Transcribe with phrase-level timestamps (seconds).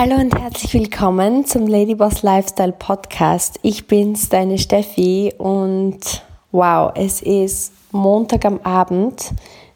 [0.00, 3.58] Hallo und herzlich willkommen zum Ladyboss Lifestyle Podcast.
[3.62, 9.32] Ich bin's, deine Steffi und wow, es ist Montag am Abend.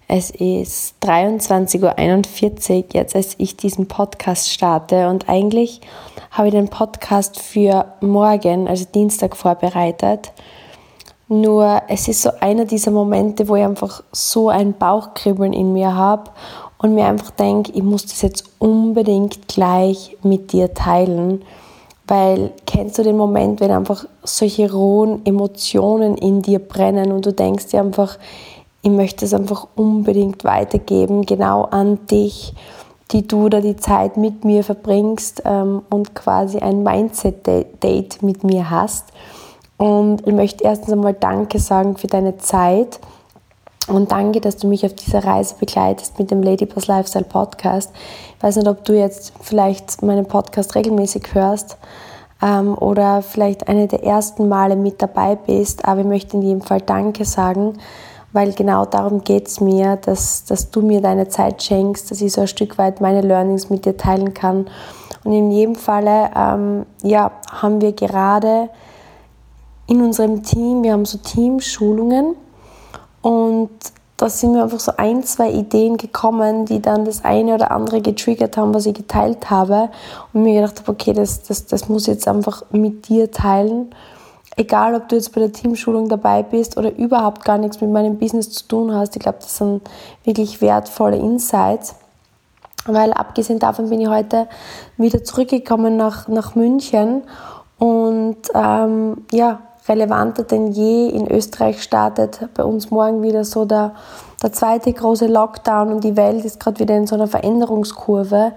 [0.06, 5.80] Es ist 23.41 Uhr, jetzt als ich diesen Podcast starte und eigentlich
[6.30, 10.30] habe ich den Podcast für morgen, also Dienstag, vorbereitet.
[11.26, 15.96] Nur es ist so einer dieser Momente, wo ich einfach so ein Bauchkribbeln in mir
[15.96, 16.30] habe
[16.82, 21.42] und mir einfach denke, ich muss das jetzt unbedingt gleich mit dir teilen.
[22.08, 27.32] Weil kennst du den Moment, wenn einfach solche rohen Emotionen in dir brennen und du
[27.32, 28.18] denkst dir einfach,
[28.82, 32.52] ich möchte es einfach unbedingt weitergeben, genau an dich,
[33.12, 38.70] die du da die Zeit mit mir verbringst ähm, und quasi ein Mindset-Date mit mir
[38.70, 39.06] hast.
[39.78, 42.98] Und ich möchte erstens einmal Danke sagen für deine Zeit
[43.88, 47.90] und danke, dass du mich auf dieser Reise begleitest mit dem Ladyboss Lifestyle Podcast.
[48.36, 51.76] Ich weiß nicht, ob du jetzt vielleicht meinen Podcast regelmäßig hörst
[52.40, 56.62] ähm, oder vielleicht eine der ersten Male mit dabei bist, aber ich möchte in jedem
[56.62, 57.78] Fall Danke sagen,
[58.32, 62.32] weil genau darum geht es mir, dass, dass du mir deine Zeit schenkst, dass ich
[62.32, 64.66] so ein Stück weit meine Learnings mit dir teilen kann.
[65.24, 68.70] Und in jedem Falle ähm, ja, haben wir gerade
[69.86, 72.36] in unserem Team, wir haben so Teamschulungen
[73.22, 73.70] und
[74.16, 78.00] da sind mir einfach so ein, zwei Ideen gekommen, die dann das eine oder andere
[78.00, 79.88] getriggert haben, was ich geteilt habe.
[80.32, 83.92] Und mir gedacht habe, okay, das, das, das muss ich jetzt einfach mit dir teilen.
[84.56, 88.18] Egal, ob du jetzt bei der Teamschulung dabei bist oder überhaupt gar nichts mit meinem
[88.18, 89.16] Business zu tun hast.
[89.16, 89.82] Ich glaube, das sind
[90.24, 91.96] wirklich wertvolle Insights.
[92.86, 94.48] Weil abgesehen davon bin ich heute
[94.98, 97.22] wieder zurückgekommen nach, nach München
[97.78, 101.08] und ähm, ja, relevanter denn je.
[101.08, 103.94] In Österreich startet bei uns morgen wieder so der,
[104.42, 108.52] der zweite große Lockdown und die Welt ist gerade wieder in so einer Veränderungskurve.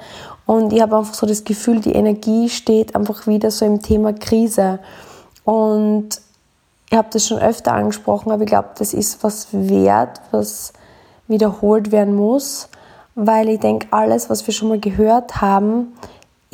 [0.46, 4.14] Und ich habe einfach so das Gefühl, die Energie steht einfach wieder so im Thema
[4.14, 4.80] Krise.
[5.44, 6.22] Und
[6.90, 10.74] ich habe das schon öfter angesprochen, aber ich glaube, das ist was wert, was
[11.28, 12.69] wiederholt werden muss,
[13.16, 15.94] weil ich denke, alles, was wir schon mal gehört haben,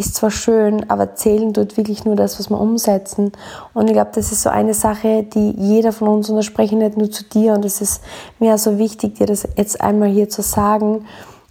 [0.02, 3.32] ist zwar schön, aber zählen tut wirklich nur das, was wir umsetzen.
[3.74, 6.76] Und ich glaube, das ist so eine Sache, die jeder von uns, und da spreche
[6.76, 8.02] ich nicht nur zu dir, und es ist
[8.40, 11.06] mir so wichtig, dir das jetzt einmal hier zu sagen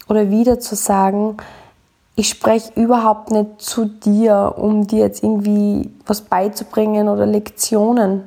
[0.09, 1.37] oder wieder zu sagen,
[2.16, 8.25] ich spreche überhaupt nicht zu dir, um dir jetzt irgendwie was beizubringen oder Lektionen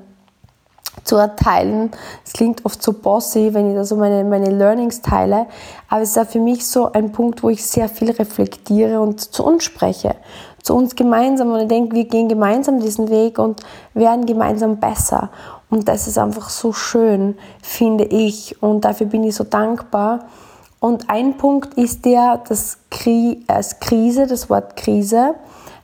[1.04, 1.92] zu erteilen.
[2.26, 5.48] Es klingt oft so bossy, wenn ich da so meine, meine Learnings teile,
[5.90, 9.20] aber es ist auch für mich so ein Punkt, wo ich sehr viel reflektiere und
[9.20, 10.16] zu uns spreche,
[10.62, 13.62] zu uns gemeinsam und ich denke, wir gehen gemeinsam diesen Weg und
[13.94, 15.30] werden gemeinsam besser.
[15.70, 20.28] Und das ist einfach so schön, finde ich, und dafür bin ich so dankbar.
[20.80, 22.78] Und ein Punkt ist der, das
[23.48, 25.36] als Krise, das Wort Krise,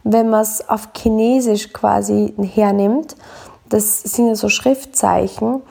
[0.03, 3.15] wenn man es auf Chinesisch quasi hernimmt,
[3.69, 5.61] das sind ja so Schriftzeichen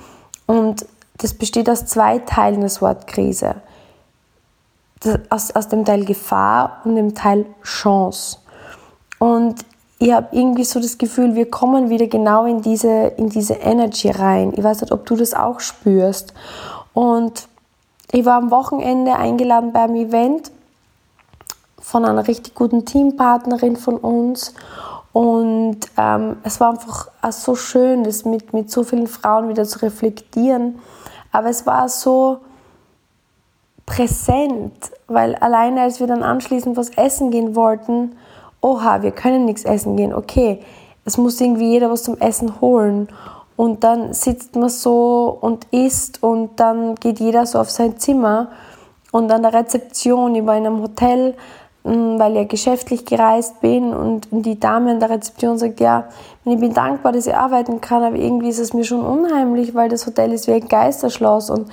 [0.46, 0.86] und
[1.18, 3.56] das besteht aus zwei Teilen des Wort Krise.
[5.00, 8.38] Das, aus, aus dem Teil Gefahr und dem Teil Chance.
[9.18, 9.64] Und
[9.98, 14.10] ich habe irgendwie so das Gefühl, wir kommen wieder genau in diese, in diese Energy
[14.10, 14.52] rein.
[14.56, 16.34] Ich weiß nicht, ob du das auch spürst.
[16.94, 17.48] Und
[18.12, 20.52] ich war am Wochenende eingeladen beim Event
[21.80, 24.54] von einer richtig guten Teampartnerin von uns.
[25.12, 29.80] Und ähm, es war einfach so schön, das mit, mit so vielen Frauen wieder zu
[29.80, 30.78] reflektieren.
[31.32, 32.40] Aber es war so
[33.86, 34.74] präsent,
[35.06, 38.16] weil alleine als wir dann anschließend was essen gehen wollten,
[38.60, 40.60] oha, wir können nichts essen gehen, okay,
[41.04, 43.08] es muss irgendwie jeder was zum Essen holen.
[43.56, 48.48] Und dann sitzt man so und isst und dann geht jeder so auf sein Zimmer.
[49.10, 51.34] Und an der Rezeption, ich war in einem Hotel,
[51.84, 56.08] weil ich ja geschäftlich gereist bin und die Dame an der Rezeption sagt, ja,
[56.44, 59.88] ich bin dankbar, dass ich arbeiten kann, aber irgendwie ist es mir schon unheimlich, weil
[59.88, 61.68] das Hotel ist wie ein Geisterschloss und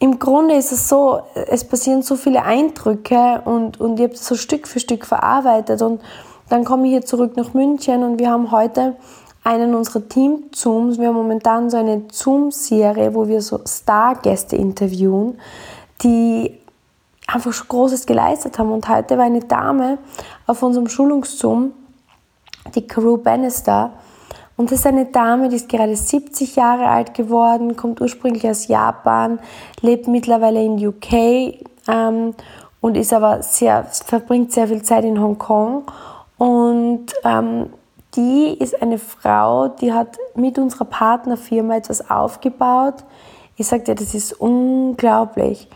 [0.00, 4.26] im Grunde ist es so, es passieren so viele Eindrücke und, und ich habe das
[4.26, 6.00] so Stück für Stück verarbeitet und
[6.48, 8.96] dann komme ich hier zurück nach München und wir haben heute
[9.44, 15.38] einen unserer Team-Zooms, wir haben momentan so eine Zoom-Serie, wo wir so Stargäste interviewen,
[16.02, 16.58] die
[17.28, 18.72] einfach schon Großes geleistet haben.
[18.72, 19.98] Und heute war eine Dame
[20.46, 21.72] auf unserem Schulungszoom,
[22.74, 23.92] die Carew Bannister.
[24.56, 28.66] Und das ist eine Dame, die ist gerade 70 Jahre alt geworden, kommt ursprünglich aus
[28.66, 29.38] Japan,
[29.82, 31.12] lebt mittlerweile in UK
[31.86, 32.34] ähm,
[32.80, 35.84] und ist aber sehr, verbringt sehr viel Zeit in Hongkong.
[36.38, 37.70] Und ähm,
[38.16, 43.04] die ist eine Frau, die hat mit unserer Partnerfirma etwas aufgebaut.
[43.56, 45.68] Ich sagte, das ist unglaublich.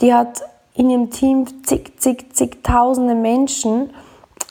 [0.00, 0.42] Die hat
[0.74, 3.90] in ihrem Team zig, zig, zigtausende Menschen.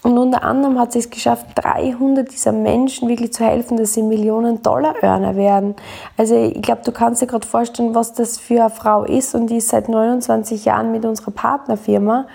[0.03, 4.03] Und unter anderem hat sie es geschafft, 300 dieser Menschen wirklich zu helfen, dass sie
[4.03, 5.75] Millionen Dollar Earner werden.
[6.17, 9.33] Also ich glaube, du kannst dir gerade vorstellen, was das für eine Frau ist.
[9.35, 12.27] Und die ist seit 29 Jahren mit unserer Partnerfirma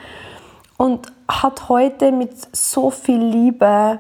[0.79, 3.99] und hat heute mit so viel Liebe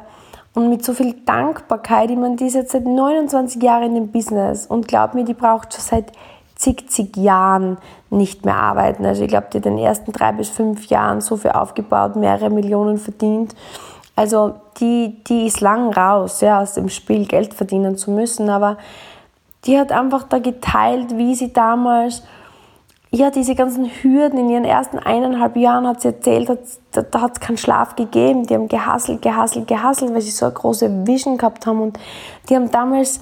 [0.54, 4.08] und mit so viel Dankbarkeit, ich meine, die ist jetzt seit 29 Jahren in dem
[4.08, 4.66] Business.
[4.66, 6.12] Und glaub mir, die braucht schon seit
[6.58, 7.78] zig, zig Jahren
[8.10, 9.06] nicht mehr arbeiten.
[9.06, 12.50] Also ich glaube, die in den ersten drei bis fünf Jahren so viel aufgebaut, mehrere
[12.50, 13.54] Millionen verdient.
[14.16, 18.76] Also die, die ist lang raus, ja, aus dem Spiel Geld verdienen zu müssen, aber
[19.64, 22.22] die hat einfach da geteilt, wie sie damals
[23.10, 26.58] ja, diese ganzen Hürden in ihren ersten eineinhalb Jahren hat sie erzählt, hat,
[26.92, 28.46] da, da hat es keinen Schlaf gegeben.
[28.46, 31.80] Die haben gehasselt, gehasselt, gehasselt, weil sie so eine große Vision gehabt haben.
[31.80, 31.98] Und
[32.48, 33.20] die haben damals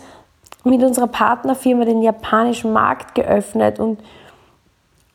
[0.66, 4.00] mit unserer Partnerfirma den japanischen Markt geöffnet und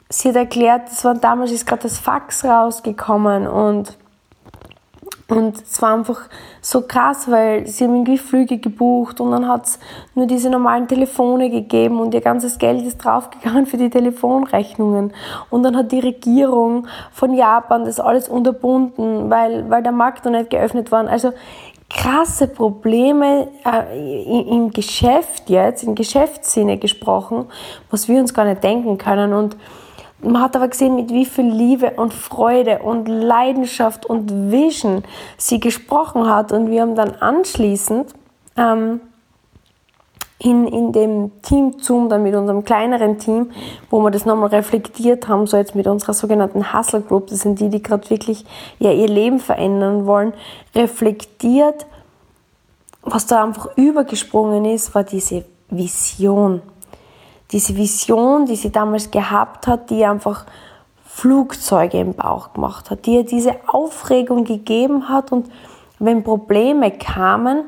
[0.10, 3.98] sie hat erklärt, das war damals ist gerade das Fax rausgekommen und
[5.32, 6.24] und es war einfach
[6.60, 9.80] so krass, weil sie haben irgendwie Flüge gebucht und dann hat es
[10.14, 15.14] nur diese normalen Telefone gegeben und ihr ganzes Geld ist draufgegangen für die Telefonrechnungen.
[15.50, 20.34] Und dann hat die Regierung von Japan das alles unterbunden, weil, weil der Markt noch
[20.34, 21.08] nicht geöffnet war.
[21.08, 21.32] Also
[21.90, 27.46] krasse Probleme äh, im Geschäft jetzt, im Geschäftssinne gesprochen,
[27.90, 29.32] was wir uns gar nicht denken können.
[29.32, 29.56] Und
[30.24, 35.04] man hat aber gesehen, mit wie viel Liebe und Freude und Leidenschaft und Vision
[35.38, 36.52] sie gesprochen hat.
[36.52, 38.14] Und wir haben dann anschließend
[38.58, 39.02] ähm,
[40.40, 43.52] in, in dem Team Zoom, dann mit unserem kleineren Team,
[43.90, 47.60] wo wir das nochmal reflektiert haben, so jetzt mit unserer sogenannten Hustle Group, das sind
[47.60, 48.46] die, die gerade wirklich
[48.80, 50.34] ja, ihr Leben verändern wollen,
[50.74, 51.86] reflektiert,
[53.04, 56.62] was da einfach übergesprungen ist, war diese Vision
[57.52, 60.46] diese Vision, die sie damals gehabt hat, die einfach
[61.06, 65.32] Flugzeuge im Bauch gemacht hat, die ihr diese Aufregung gegeben hat.
[65.32, 65.52] Und
[66.00, 67.66] wenn Probleme kamen,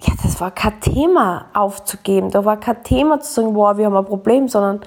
[0.00, 3.96] ja, das war kein Thema aufzugeben, da war kein Thema zu sagen, wow, wir haben
[3.96, 4.80] ein Problem, sondern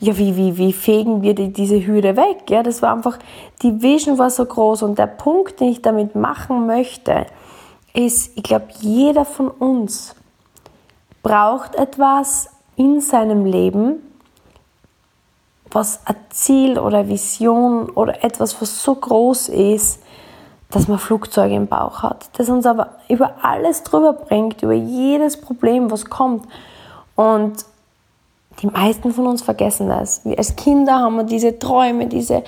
[0.00, 2.50] ja, wie, wie, wie fegen wir die, diese Hürde weg?
[2.50, 3.18] Ja, das war einfach,
[3.62, 4.82] die Vision war so groß.
[4.82, 7.26] Und der Punkt, den ich damit machen möchte,
[7.92, 10.14] ist, ich glaube, jeder von uns
[11.22, 14.02] braucht etwas, in seinem Leben,
[15.70, 20.00] was ein Ziel oder Vision oder etwas, was so groß ist,
[20.70, 25.40] dass man Flugzeuge im Bauch hat, das uns aber über alles drüber bringt, über jedes
[25.40, 26.46] Problem, was kommt.
[27.14, 27.64] Und
[28.60, 30.24] die meisten von uns vergessen das.
[30.24, 32.42] Wir als Kinder haben wir diese Träume, diese,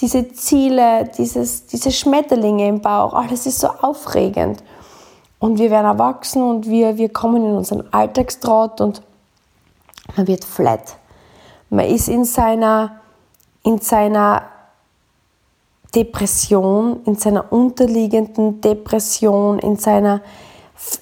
[0.00, 3.14] diese Ziele, dieses, diese Schmetterlinge im Bauch.
[3.14, 4.62] Alles ist so aufregend.
[5.38, 9.02] Und wir werden erwachsen und wir, wir kommen in unseren Alltagstrott und
[10.16, 10.96] man wird flat.
[11.68, 13.00] Man ist in seiner,
[13.62, 14.42] in seiner
[15.94, 20.20] Depression, in seiner unterliegenden Depression, in seiner,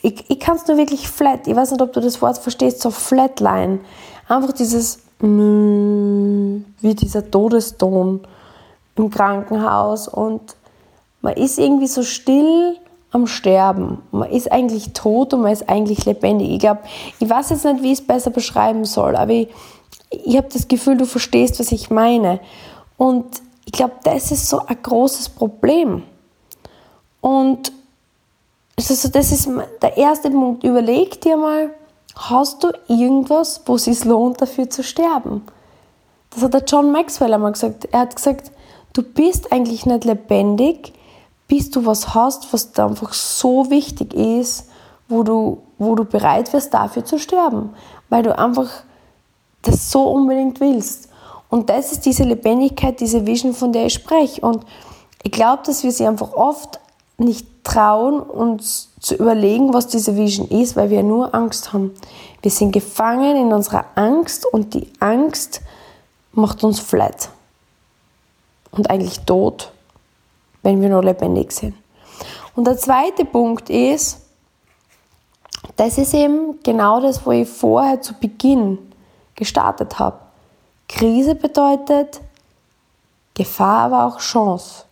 [0.03, 2.81] ich, ich kann es nur wirklich flat, ich weiß nicht, ob du das Wort verstehst,
[2.81, 3.81] so flatline.
[4.29, 8.21] Einfach dieses, wie dieser Todeston
[8.97, 10.57] im Krankenhaus und
[11.21, 12.79] man ist irgendwie so still
[13.11, 14.03] am Sterben.
[14.11, 16.51] Man ist eigentlich tot und man ist eigentlich lebendig.
[16.51, 16.81] Ich glaube,
[17.19, 19.49] ich weiß jetzt nicht, wie ich es besser beschreiben soll, aber ich,
[20.11, 22.41] ich habe das Gefühl, du verstehst, was ich meine.
[22.97, 23.25] Und
[23.65, 26.03] ich glaube, das ist so ein großes Problem.
[27.21, 27.73] Und
[28.77, 29.49] also das ist
[29.83, 30.62] der erste Punkt.
[30.62, 31.71] Überleg dir mal,
[32.15, 35.43] hast du irgendwas, wo es sich lohnt, dafür zu sterben?
[36.31, 37.87] Das hat der John Maxwell einmal gesagt.
[37.91, 38.53] Er hat gesagt,
[38.93, 40.93] du bist eigentlich nicht lebendig,
[41.49, 44.69] bis du was hast, was da einfach so wichtig ist,
[45.09, 47.71] wo du, wo du bereit wirst, dafür zu sterben,
[48.11, 48.69] weil du einfach
[49.62, 51.09] das so unbedingt willst.
[51.49, 54.43] Und das ist diese Lebendigkeit, diese Vision, von der ich spreche.
[54.43, 54.64] Und
[55.23, 56.78] ich glaube, dass wir sie einfach oft
[57.17, 61.93] nicht trauen, uns zu überlegen, was diese Vision ist, weil wir nur Angst haben.
[62.43, 65.62] Wir sind gefangen in unserer Angst und die Angst
[66.33, 67.31] macht uns flat
[68.71, 69.73] und eigentlich tot
[70.62, 71.75] wenn wir noch lebendig sind.
[72.55, 74.21] Und der zweite Punkt ist,
[75.77, 78.79] das ist eben genau das, wo ich vorher zu Beginn
[79.35, 80.19] gestartet habe.
[80.88, 82.21] Krise bedeutet
[83.35, 84.85] Gefahr, aber auch Chance.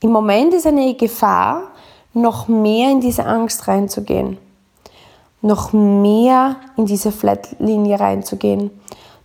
[0.00, 1.62] Im Moment ist eine Gefahr,
[2.12, 4.36] noch mehr in diese Angst reinzugehen,
[5.40, 8.70] noch mehr in diese Flatlinie reinzugehen,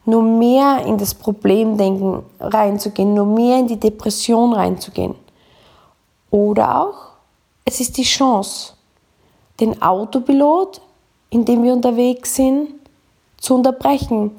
[0.06, 5.16] nur mehr in das Problemdenken reinzugehen, nur mehr in die Depression reinzugehen.
[6.32, 6.96] Oder auch,
[7.66, 8.74] es ist die Chance,
[9.60, 10.82] den Autopilot,
[11.30, 12.70] in dem wir unterwegs sind,
[13.38, 14.32] zu unterbrechen.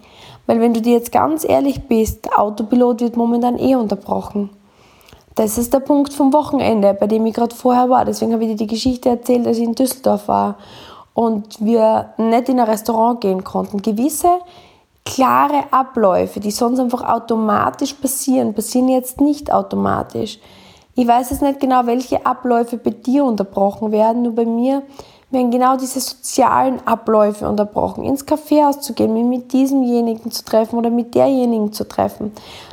[0.47, 4.51] Weil wenn du dir jetzt ganz ehrlich bist, der Autopilot wird momentan eh unterbrochen.
[5.37, 8.05] Das ist der Punkt vom Wochenende, bei dem ich gerade vorher war.
[8.05, 10.57] Deswegen habe ich dir die Geschichte erzählt, als ich in Düsseldorf war
[11.15, 13.81] und wir nicht in ein Restaurant gehen konnten.
[13.81, 14.41] Gewisse
[15.05, 20.39] klare Abläufe, die sonst einfach automatisch passieren, passieren jetzt nicht automatisch.
[21.01, 24.83] Ich weiß jetzt nicht genau, welche Abläufe bei dir unterbrochen werden, nur bei mir
[25.31, 28.05] werden genau diese sozialen Abläufe unterbrochen.
[28.05, 32.33] Ins Café zu gehen, mich mit diesemjenigen zu treffen oder mit derjenigen zu treffen,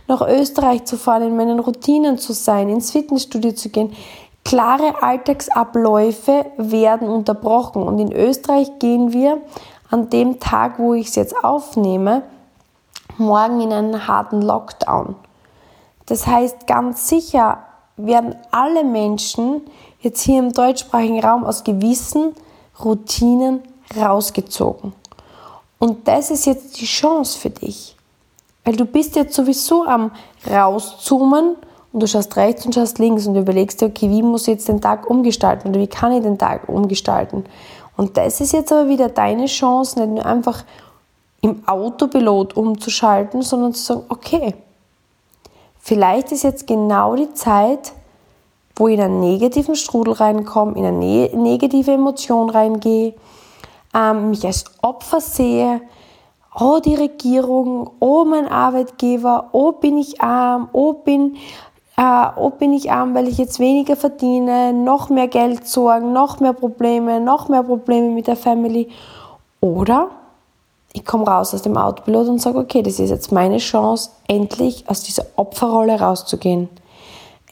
[0.10, 3.94] nach Österreich zu fahren, in meinen Routinen zu sein, ins Fitnessstudio zu gehen.
[4.44, 9.38] Klare Alltagsabläufe werden unterbrochen und in Österreich gehen wir
[9.90, 12.24] an dem Tag, wo ich es jetzt aufnehme,
[13.18, 15.16] morgen in einen harten Lockdown.
[16.08, 17.60] Das heißt, ganz sicher
[17.98, 19.62] werden alle Menschen
[20.02, 22.34] jetzt hier im deutschsprachigen Raum aus gewissen
[22.84, 23.62] Routinen
[24.00, 24.94] rausgezogen.
[25.80, 27.96] Und das ist jetzt die Chance für dich.
[28.64, 30.12] Weil du bist jetzt sowieso am
[30.50, 31.56] rauszoomen
[31.94, 34.68] und du schaust rechts und schaust links und überlegst dir, okay, wie muss ich jetzt
[34.68, 37.46] den Tag umgestalten oder wie kann ich den Tag umgestalten?
[37.96, 40.64] Und das ist jetzt aber wieder deine Chance, nicht nur einfach
[41.42, 44.54] im Autopilot umzuschalten, sondern zu sagen, okay,
[45.88, 47.94] vielleicht ist jetzt genau die Zeit,
[48.76, 53.14] wo ich in einen negativen Strudel reinkomme, in eine ne-, negative Emotion reingehe,
[53.96, 55.82] ähm, mich als Opfer sehe,
[56.60, 61.38] oh die Regierung, oh mein Arbeitgeber, oh bin ich arm, oh bin,
[61.96, 66.42] äh, oh bin ich arm, weil ich jetzt weniger verdiene, noch mehr Geld sorgen, noch
[66.42, 68.90] mehr Probleme, noch mehr Probleme mit der Family.
[69.62, 70.10] Oder
[70.94, 74.90] ich komme raus aus dem Autopilot und sage, okay, das ist jetzt meine Chance, endlich
[74.90, 76.70] aus dieser Opferrolle rauszugehen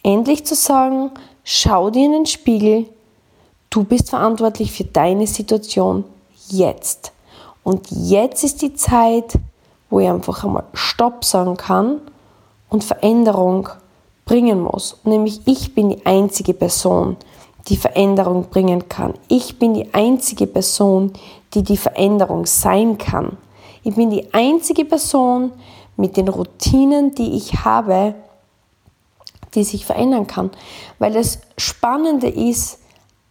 [0.06, 1.12] endlich zu sagen,
[1.44, 2.86] schau dir in den Spiegel,
[3.72, 6.06] du bist verantwortlich für deine Situation
[6.48, 7.12] jetzt.
[7.64, 9.34] Und jetzt ist die Zeit,
[9.90, 12.02] wo ich einfach einmal Stopp sagen kann
[12.70, 13.70] und Veränderung
[14.26, 14.98] bringen muss.
[15.04, 17.18] Nämlich ich bin die einzige Person,
[17.68, 19.14] die Veränderung bringen kann.
[19.28, 21.14] Ich bin die einzige Person,
[21.54, 23.38] die die Veränderung sein kann.
[23.84, 25.52] Ich bin die einzige Person
[25.98, 28.16] mit den Routinen, die ich habe,
[29.56, 30.52] die sich verändern kann.
[31.00, 32.80] Weil das Spannende ist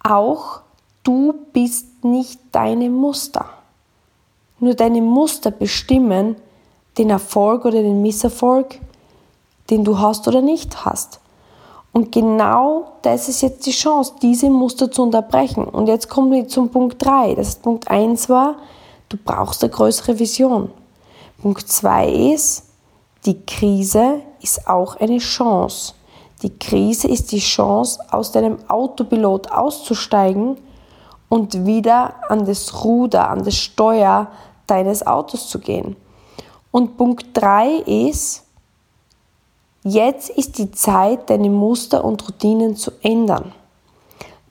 [0.03, 0.61] auch,
[1.03, 3.47] du bist nicht deine Muster.
[4.59, 6.37] Nur deine Muster bestimmen
[6.99, 8.79] den Erfolg oder den Misserfolg,
[9.71, 11.21] den du hast oder nicht hast.
[11.95, 15.65] Und genau das ist jetzt die Chance, diese Muster zu unterbrechen.
[15.65, 17.37] Und jetzt kommen wir zum Punkt 3.
[17.37, 18.57] Das ist Punkt 1 war,
[19.09, 20.71] du brauchst eine größere Vision.
[21.41, 22.65] Punkt 2 ist,
[23.25, 25.95] die Krise ist auch eine Chance.
[26.43, 30.57] Die Krise ist die Chance, aus deinem Autopilot auszusteigen
[31.29, 34.27] und wieder an das Ruder, an das Steuer
[34.67, 35.95] deines Autos zu gehen.
[36.73, 38.44] Und Punkt 3 ist,
[39.85, 43.53] jetzt ist die Zeit, deine Muster und Routinen zu ändern.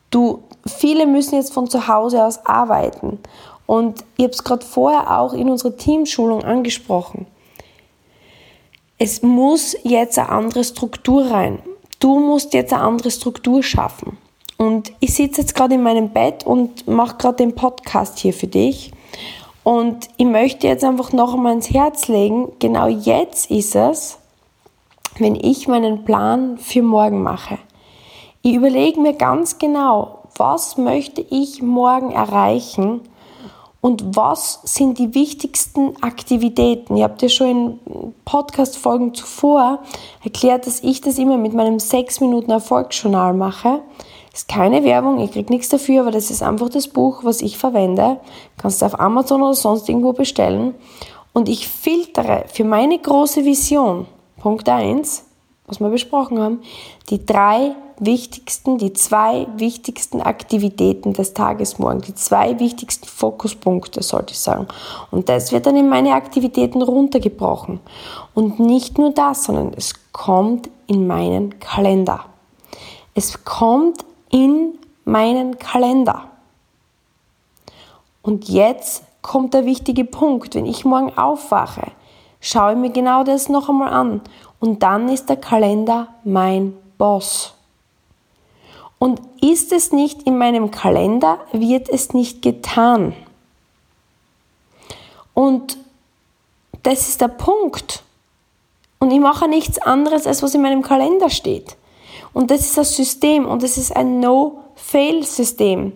[0.09, 3.19] Du, viele müssen jetzt von zu Hause aus arbeiten.
[3.65, 7.27] Und ich habe es gerade vorher auch in unserer Teamschulung angesprochen.
[8.97, 11.59] Es muss jetzt eine andere Struktur rein
[12.03, 14.17] du musst jetzt eine andere Struktur schaffen.
[14.57, 18.47] Und ich sitze jetzt gerade in meinem Bett und mache gerade den Podcast hier für
[18.47, 18.91] dich.
[19.63, 24.17] Und ich möchte jetzt einfach noch einmal ins Herz legen, genau jetzt ist es,
[25.19, 27.57] wenn ich meinen Plan für morgen mache.
[28.41, 33.01] Ich überlege mir ganz genau, was möchte ich morgen erreichen
[33.81, 36.97] und was sind die wichtigsten Aktivitäten?
[36.97, 39.79] Ihr habt ja schon in Podcast-Folgen zuvor
[40.23, 43.81] erklärt, dass ich das immer mit meinem 6 Minuten Erfolgsjournal mache.
[44.31, 47.41] Das ist keine Werbung, ich kriege nichts dafür, aber das ist einfach das Buch, was
[47.41, 48.19] ich verwende.
[48.57, 50.73] Kannst du auf Amazon oder sonst irgendwo bestellen.
[51.33, 54.07] Und ich filtere für meine große Vision,
[54.43, 55.23] Punkt 1,
[55.67, 56.59] was wir besprochen haben,
[57.09, 64.33] die drei wichtigsten, die zwei wichtigsten Aktivitäten des Tages morgen, die zwei wichtigsten Fokuspunkte, sollte
[64.33, 64.67] ich sagen.
[65.11, 67.79] Und das wird dann in meine Aktivitäten runtergebrochen.
[68.33, 72.25] Und nicht nur das, sondern es kommt in meinen Kalender.
[73.15, 76.25] Es kommt in meinen Kalender.
[78.21, 80.55] Und jetzt kommt der wichtige Punkt.
[80.55, 81.93] Wenn ich morgen aufwache,
[82.43, 84.21] schaue ich mir genau das noch einmal an.
[84.59, 87.53] Und dann ist der Kalender mein Boss.
[88.99, 93.13] Und ist es nicht in meinem Kalender, wird es nicht getan.
[95.33, 95.77] Und
[96.83, 98.03] das ist der Punkt.
[98.99, 101.75] Und ich mache nichts anderes, als was in meinem Kalender steht.
[102.33, 105.93] Und das ist das System und das ist ein No-Fail-System.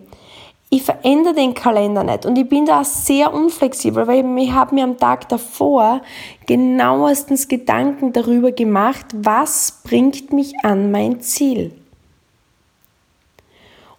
[0.70, 4.84] Ich verändere den Kalender nicht und ich bin da sehr unflexibel, weil ich habe mir
[4.84, 6.02] am Tag davor
[6.46, 11.72] genauestens Gedanken darüber gemacht, was bringt mich an mein Ziel.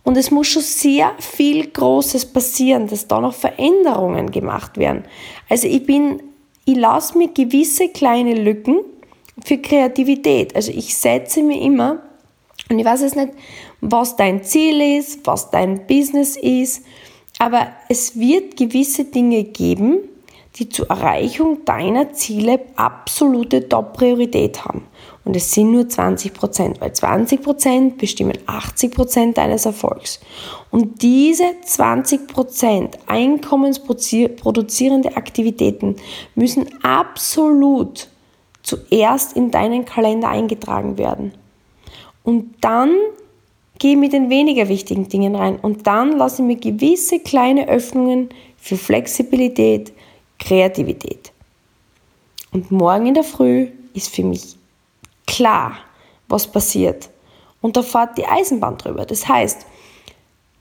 [0.04, 5.04] Und es muss schon sehr viel Großes passieren, dass da noch Veränderungen gemacht werden.
[5.50, 6.22] Also ich bin,
[6.66, 8.80] ich lasse mir gewisse kleine Lücken
[9.44, 10.56] für Kreativität.
[10.56, 12.02] Also ich setze mir immer,
[12.70, 13.34] und ich weiß jetzt nicht,
[13.82, 16.84] was dein Ziel ist, was dein Business ist,
[17.40, 20.00] aber es wird gewisse Dinge geben,
[20.56, 24.88] die zur Erreichung deiner Ziele absolute Top-Priorität haben.
[25.24, 30.20] Und es sind nur 20 Prozent, weil 20 Prozent bestimmen 80 Prozent deines Erfolgs.
[30.72, 35.96] Und diese 20 Prozent einkommensproduzierende Aktivitäten
[36.36, 38.10] müssen absolut
[38.64, 41.32] zuerst in deinen Kalender eingetragen werden.
[42.24, 42.92] Und dann
[43.80, 45.58] gehe mit den weniger wichtigen Dingen rein.
[45.58, 49.94] Und dann lasse ich mir gewisse kleine Öffnungen für Flexibilität,
[50.38, 51.32] Kreativität.
[52.52, 54.58] Und morgen in der Früh ist für mich
[55.26, 55.78] klar,
[56.28, 57.10] was passiert.
[57.62, 59.06] Und da fährt die Eisenbahn drüber.
[59.06, 59.66] Das heißt,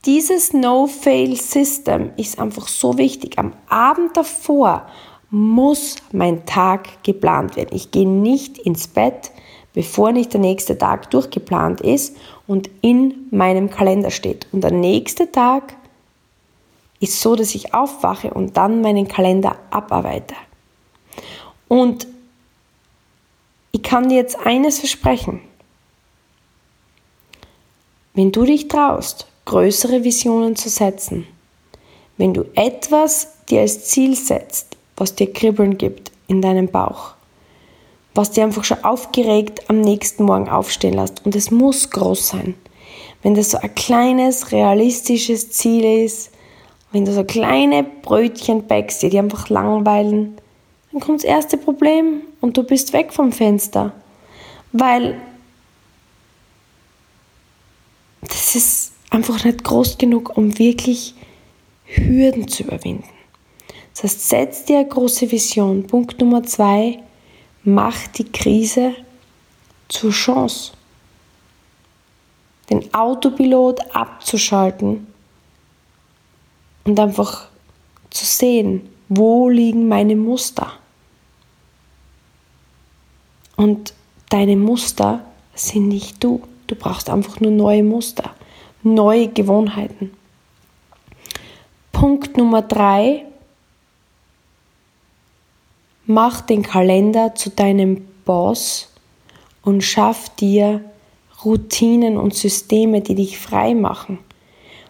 [0.05, 3.37] dieses No-Fail-System ist einfach so wichtig.
[3.37, 4.87] Am Abend davor
[5.29, 7.75] muss mein Tag geplant werden.
[7.75, 9.31] Ich gehe nicht ins Bett,
[9.73, 14.47] bevor nicht der nächste Tag durchgeplant ist und in meinem Kalender steht.
[14.51, 15.75] Und der nächste Tag
[16.99, 20.35] ist so, dass ich aufwache und dann meinen Kalender abarbeite.
[21.67, 22.07] Und
[23.71, 25.41] ich kann dir jetzt eines versprechen.
[28.13, 31.25] Wenn du dich traust, größere Visionen zu setzen,
[32.17, 37.13] wenn du etwas dir als Ziel setzt, was dir Kribbeln gibt in deinem Bauch,
[38.19, 41.25] was dir einfach schon aufgeregt am nächsten Morgen aufstehen lässt.
[41.25, 42.53] Und es muss groß sein.
[43.23, 46.29] Wenn das so ein kleines, realistisches Ziel ist,
[46.91, 50.35] wenn du so kleine Brötchen backst, die dir einfach langweilen,
[50.91, 53.93] dann kommt das erste Problem und du bist weg vom Fenster.
[54.73, 55.21] Weil
[58.19, 61.15] das ist einfach nicht groß genug, um wirklich
[61.85, 63.07] Hürden zu überwinden.
[63.93, 65.87] Das heißt, setz dir eine große Vision.
[65.87, 66.99] Punkt Nummer zwei,
[67.73, 68.95] macht die Krise
[69.87, 70.73] zur Chance.
[72.69, 75.07] Den Autopilot abzuschalten
[76.83, 77.47] und einfach
[78.09, 80.71] zu sehen, wo liegen meine Muster.
[83.55, 83.93] Und
[84.29, 86.41] deine Muster sind nicht du.
[86.67, 88.35] Du brauchst einfach nur neue Muster,
[88.83, 90.11] neue Gewohnheiten.
[91.91, 93.25] Punkt Nummer drei,
[96.11, 98.89] Mach den Kalender zu deinem Boss
[99.63, 100.83] und schaff dir
[101.45, 104.17] Routinen und Systeme, die dich frei machen.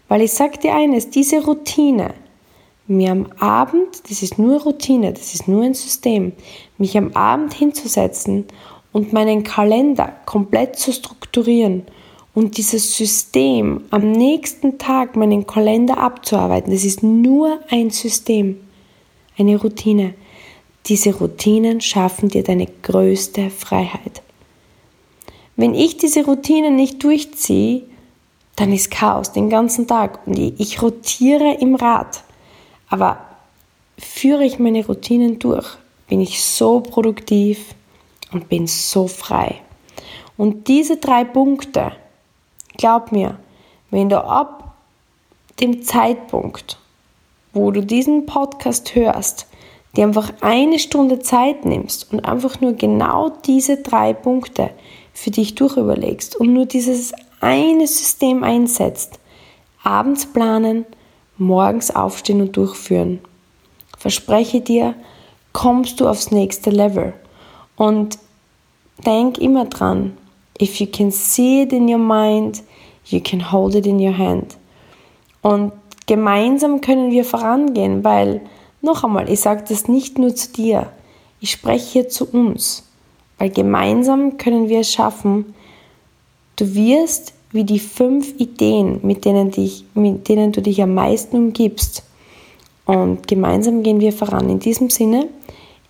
[0.07, 2.13] Weil ich sag dir eines, diese Routine,
[2.87, 6.31] mir am Abend, das ist nur Routine, das ist nur ein System,
[6.77, 8.45] mich am Abend hinzusetzen
[8.93, 11.83] und meinen Kalender komplett zu strukturieren
[12.33, 18.61] und dieses System am nächsten Tag meinen Kalender abzuarbeiten, das ist nur ein System,
[19.37, 20.13] eine Routine.
[20.85, 24.21] Diese Routinen schaffen dir deine größte Freiheit.
[25.55, 27.83] Wenn ich diese Routinen nicht durchziehe,
[28.55, 32.23] dann ist Chaos den ganzen Tag und ich rotiere im Rad.
[32.89, 33.19] Aber
[33.97, 37.75] führe ich meine Routinen durch, bin ich so produktiv
[38.31, 39.61] und bin so frei.
[40.37, 41.91] Und diese drei Punkte,
[42.77, 43.37] glaub mir,
[43.91, 44.75] wenn du ab
[45.59, 46.77] dem Zeitpunkt,
[47.53, 49.47] wo du diesen Podcast hörst,
[49.95, 54.71] dir einfach eine Stunde Zeit nimmst und einfach nur genau diese drei Punkte
[55.13, 59.19] für dich durchüberlegst und nur dieses eine System einsetzt,
[59.83, 60.85] abends planen,
[61.37, 63.19] morgens aufstehen und durchführen.
[63.97, 64.95] Verspreche dir,
[65.53, 67.13] kommst du aufs nächste Level.
[67.75, 68.19] Und
[69.05, 70.17] denk immer dran,
[70.61, 72.63] if you can see it in your mind,
[73.05, 74.57] you can hold it in your hand.
[75.41, 75.71] Und
[76.05, 78.41] gemeinsam können wir vorangehen, weil
[78.81, 80.91] noch einmal, ich sage das nicht nur zu dir,
[81.41, 82.83] ich spreche hier zu uns,
[83.37, 85.53] weil gemeinsam können wir es schaffen.
[86.55, 91.37] Du wirst wie die fünf Ideen, mit denen, dich, mit denen du dich am meisten
[91.37, 92.03] umgibst.
[92.85, 94.49] Und gemeinsam gehen wir voran.
[94.49, 95.27] In diesem Sinne,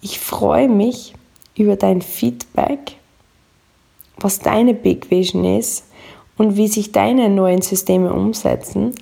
[0.02, 1.13] ich freue mich
[1.56, 2.95] über dein Feedback,
[4.17, 5.86] was deine Big Vision ist
[6.38, 8.95] und wie sich deine neuen Systeme umsetzen.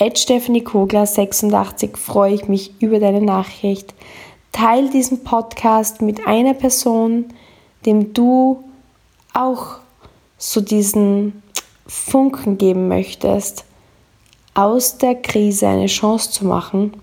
[0.00, 3.94] At Stephanie Kogler 86 freue ich mich über deine Nachricht.
[4.50, 7.26] Teil diesen Podcast mit einer Person,
[7.86, 8.64] dem du
[9.32, 9.76] auch
[10.36, 11.42] so diesen
[11.86, 13.64] Funken geben möchtest,
[14.54, 16.94] aus der Krise eine Chance zu machen.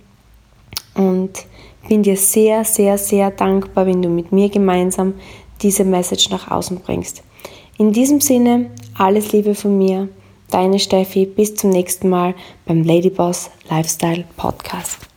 [0.94, 1.46] Und
[1.88, 5.14] bin dir sehr, sehr, sehr dankbar, wenn du mit mir gemeinsam
[5.62, 7.24] diese Message nach außen bringst.
[7.78, 10.10] In diesem Sinne, alles Liebe von mir
[10.52, 12.36] Deine Steffi, bis zum nächsten Mal
[12.66, 15.11] beim Ladyboss Lifestyle Podcast.